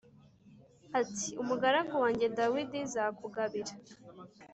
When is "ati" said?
0.99-1.27